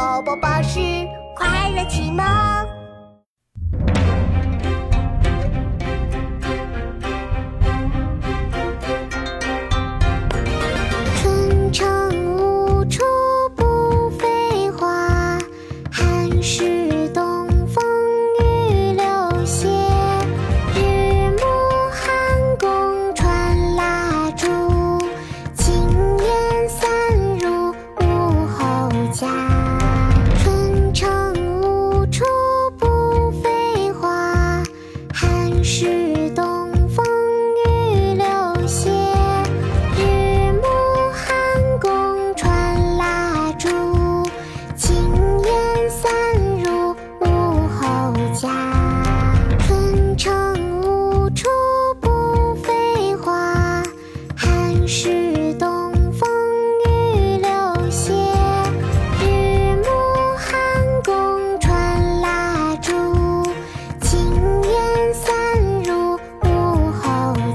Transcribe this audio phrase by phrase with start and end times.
[0.00, 0.80] 宝宝巴士
[1.36, 2.24] 快乐启蒙。
[11.16, 11.84] 春城
[12.34, 13.02] 无处
[13.54, 15.38] 不飞花，
[15.92, 16.79] 寒食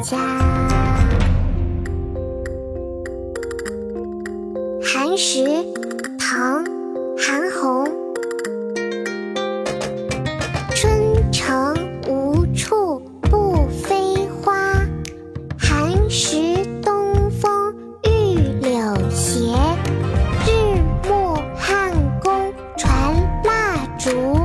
[0.05, 0.15] 家。
[4.83, 5.65] 寒食，
[6.19, 6.63] 唐·
[7.17, 7.89] 韩翃。
[10.75, 11.73] 春城
[12.07, 14.75] 无处不飞花，
[15.57, 19.55] 寒食东风御柳斜。
[20.45, 20.51] 日
[21.09, 22.93] 暮汉宫传
[23.43, 24.44] 蜡烛，